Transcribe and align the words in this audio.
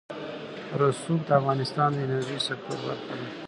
رسوب 0.79 1.19
د 1.27 1.29
افغانستان 1.39 1.89
د 1.93 1.97
انرژۍ 2.05 2.37
سکتور 2.47 2.77
برخه 2.85 3.13
ده. 3.19 3.27